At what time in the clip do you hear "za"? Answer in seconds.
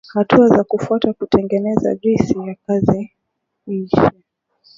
0.47-0.63